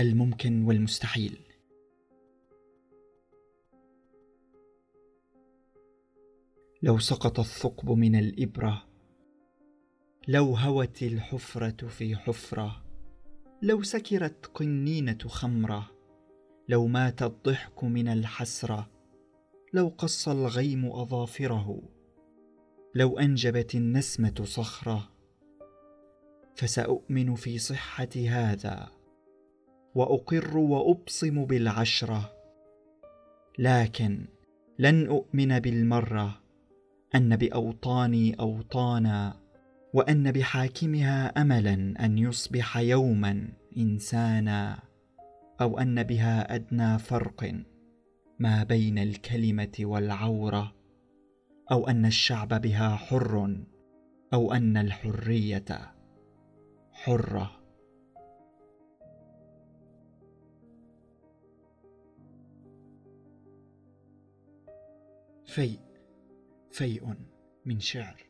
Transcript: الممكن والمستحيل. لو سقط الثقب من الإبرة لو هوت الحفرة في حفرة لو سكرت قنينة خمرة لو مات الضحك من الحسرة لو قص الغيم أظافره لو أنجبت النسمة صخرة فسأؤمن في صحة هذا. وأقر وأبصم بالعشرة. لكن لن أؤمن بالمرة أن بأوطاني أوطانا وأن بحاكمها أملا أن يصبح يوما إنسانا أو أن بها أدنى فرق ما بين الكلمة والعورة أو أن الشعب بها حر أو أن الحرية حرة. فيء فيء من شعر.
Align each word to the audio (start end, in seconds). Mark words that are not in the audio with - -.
الممكن 0.00 0.62
والمستحيل. 0.62 1.38
لو 6.82 6.98
سقط 6.98 7.40
الثقب 7.40 7.90
من 7.90 8.14
الإبرة 8.14 8.86
لو 10.28 10.56
هوت 10.56 11.02
الحفرة 11.02 11.88
في 11.88 12.16
حفرة 12.16 12.84
لو 13.62 13.82
سكرت 13.82 14.46
قنينة 14.46 15.18
خمرة 15.26 15.90
لو 16.68 16.86
مات 16.86 17.22
الضحك 17.22 17.84
من 17.84 18.08
الحسرة 18.08 18.90
لو 19.72 19.88
قص 19.98 20.28
الغيم 20.28 20.86
أظافره 20.86 21.82
لو 22.94 23.18
أنجبت 23.18 23.74
النسمة 23.74 24.44
صخرة 24.44 25.10
فسأؤمن 26.54 27.34
في 27.34 27.58
صحة 27.58 28.08
هذا. 28.16 28.99
وأقر 29.94 30.58
وأبصم 30.58 31.44
بالعشرة. 31.44 32.32
لكن 33.58 34.26
لن 34.78 35.06
أؤمن 35.06 35.58
بالمرة 35.58 36.40
أن 37.14 37.36
بأوطاني 37.36 38.34
أوطانا 38.40 39.36
وأن 39.94 40.32
بحاكمها 40.32 41.26
أملا 41.26 42.04
أن 42.04 42.18
يصبح 42.18 42.76
يوما 42.76 43.48
إنسانا 43.76 44.78
أو 45.60 45.78
أن 45.78 46.02
بها 46.02 46.54
أدنى 46.54 46.98
فرق 46.98 47.54
ما 48.38 48.64
بين 48.64 48.98
الكلمة 48.98 49.72
والعورة 49.80 50.72
أو 51.72 51.88
أن 51.88 52.06
الشعب 52.06 52.60
بها 52.60 52.96
حر 52.96 53.56
أو 54.34 54.52
أن 54.52 54.76
الحرية 54.76 55.94
حرة. 56.92 57.59
فيء 65.50 65.80
فيء 66.72 67.14
من 67.64 67.80
شعر. 67.80 68.29